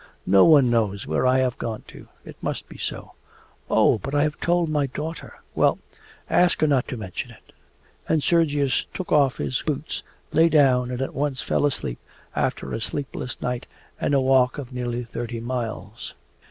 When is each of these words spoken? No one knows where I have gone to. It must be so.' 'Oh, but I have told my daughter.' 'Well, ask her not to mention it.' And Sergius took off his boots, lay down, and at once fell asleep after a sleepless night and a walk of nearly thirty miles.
No 0.25 0.45
one 0.45 0.71
knows 0.71 1.05
where 1.05 1.27
I 1.27 1.37
have 1.37 1.59
gone 1.59 1.83
to. 1.89 2.07
It 2.25 2.35
must 2.41 2.67
be 2.67 2.79
so.' 2.79 3.11
'Oh, 3.69 3.99
but 3.99 4.15
I 4.15 4.23
have 4.23 4.39
told 4.39 4.67
my 4.67 4.87
daughter.' 4.87 5.35
'Well, 5.53 5.77
ask 6.27 6.61
her 6.61 6.65
not 6.65 6.87
to 6.87 6.97
mention 6.97 7.29
it.' 7.29 7.53
And 8.09 8.23
Sergius 8.23 8.87
took 8.95 9.11
off 9.11 9.37
his 9.37 9.61
boots, 9.61 10.01
lay 10.33 10.49
down, 10.49 10.89
and 10.89 11.03
at 11.03 11.13
once 11.13 11.43
fell 11.43 11.67
asleep 11.67 11.99
after 12.35 12.73
a 12.73 12.81
sleepless 12.81 13.39
night 13.43 13.67
and 13.99 14.15
a 14.15 14.19
walk 14.19 14.57
of 14.57 14.73
nearly 14.73 15.03
thirty 15.03 15.39
miles. 15.39 16.15